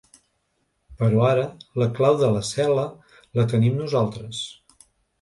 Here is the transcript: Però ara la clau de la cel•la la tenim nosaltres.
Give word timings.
Però 1.01 1.21
ara 1.33 1.43
la 1.83 1.89
clau 2.01 2.19
de 2.23 2.31
la 2.39 2.43
cel•la 2.55 2.89
la 3.41 3.49
tenim 3.55 3.81
nosaltres. 3.87 4.45